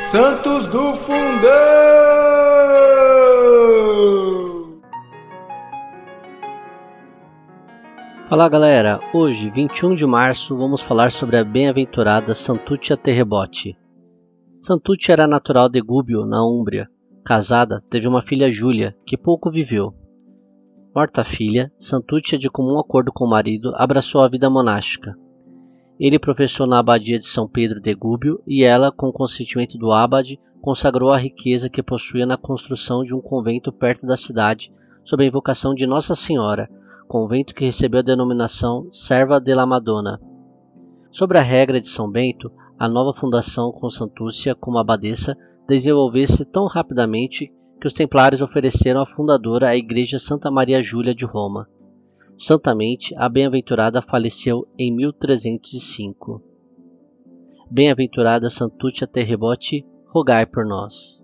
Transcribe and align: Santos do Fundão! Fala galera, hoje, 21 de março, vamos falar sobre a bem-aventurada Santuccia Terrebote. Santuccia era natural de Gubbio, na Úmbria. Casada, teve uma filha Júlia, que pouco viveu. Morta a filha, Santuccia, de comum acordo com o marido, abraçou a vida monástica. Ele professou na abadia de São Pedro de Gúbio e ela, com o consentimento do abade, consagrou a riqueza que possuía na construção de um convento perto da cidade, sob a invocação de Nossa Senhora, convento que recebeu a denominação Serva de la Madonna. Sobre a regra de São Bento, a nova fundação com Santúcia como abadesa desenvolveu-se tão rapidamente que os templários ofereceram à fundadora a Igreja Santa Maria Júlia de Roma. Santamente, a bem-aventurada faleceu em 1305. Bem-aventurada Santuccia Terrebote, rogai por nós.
Santos 0.00 0.68
do 0.68 0.94
Fundão! 0.94 1.50
Fala 8.28 8.48
galera, 8.48 9.00
hoje, 9.12 9.50
21 9.50 9.96
de 9.96 10.06
março, 10.06 10.56
vamos 10.56 10.82
falar 10.82 11.10
sobre 11.10 11.36
a 11.36 11.42
bem-aventurada 11.42 12.32
Santuccia 12.32 12.96
Terrebote. 12.96 13.76
Santuccia 14.60 15.14
era 15.14 15.26
natural 15.26 15.68
de 15.68 15.80
Gubbio, 15.80 16.24
na 16.24 16.46
Úmbria. 16.46 16.88
Casada, 17.24 17.82
teve 17.90 18.06
uma 18.06 18.22
filha 18.22 18.52
Júlia, 18.52 18.96
que 19.04 19.18
pouco 19.18 19.50
viveu. 19.50 19.92
Morta 20.94 21.22
a 21.22 21.24
filha, 21.24 21.72
Santuccia, 21.76 22.38
de 22.38 22.48
comum 22.48 22.78
acordo 22.78 23.10
com 23.12 23.24
o 23.24 23.30
marido, 23.30 23.72
abraçou 23.74 24.22
a 24.22 24.28
vida 24.28 24.48
monástica. 24.48 25.12
Ele 25.98 26.18
professou 26.18 26.66
na 26.66 26.78
abadia 26.78 27.18
de 27.18 27.26
São 27.26 27.48
Pedro 27.48 27.80
de 27.80 27.94
Gúbio 27.94 28.40
e 28.46 28.62
ela, 28.62 28.92
com 28.92 29.08
o 29.08 29.12
consentimento 29.12 29.76
do 29.76 29.90
abade, 29.90 30.38
consagrou 30.60 31.10
a 31.10 31.16
riqueza 31.16 31.68
que 31.68 31.82
possuía 31.82 32.26
na 32.26 32.36
construção 32.36 33.02
de 33.02 33.14
um 33.14 33.20
convento 33.20 33.72
perto 33.72 34.06
da 34.06 34.16
cidade, 34.16 34.72
sob 35.04 35.24
a 35.24 35.26
invocação 35.26 35.74
de 35.74 35.86
Nossa 35.86 36.14
Senhora, 36.14 36.68
convento 37.08 37.54
que 37.54 37.64
recebeu 37.64 38.00
a 38.00 38.02
denominação 38.02 38.88
Serva 38.92 39.40
de 39.40 39.54
la 39.54 39.66
Madonna. 39.66 40.20
Sobre 41.10 41.38
a 41.38 41.42
regra 41.42 41.80
de 41.80 41.88
São 41.88 42.10
Bento, 42.10 42.52
a 42.78 42.88
nova 42.88 43.12
fundação 43.12 43.72
com 43.72 43.90
Santúcia 43.90 44.54
como 44.54 44.78
abadesa 44.78 45.36
desenvolveu-se 45.66 46.44
tão 46.44 46.66
rapidamente 46.66 47.52
que 47.80 47.86
os 47.86 47.92
templários 47.92 48.42
ofereceram 48.42 49.00
à 49.00 49.06
fundadora 49.06 49.68
a 49.68 49.76
Igreja 49.76 50.18
Santa 50.18 50.50
Maria 50.50 50.82
Júlia 50.82 51.14
de 51.14 51.24
Roma. 51.24 51.68
Santamente, 52.38 53.16
a 53.16 53.28
bem-aventurada 53.28 54.00
faleceu 54.00 54.64
em 54.78 54.94
1305. 54.94 56.40
Bem-aventurada 57.68 58.48
Santuccia 58.48 59.08
Terrebote, 59.08 59.84
rogai 60.06 60.46
por 60.46 60.64
nós. 60.64 61.20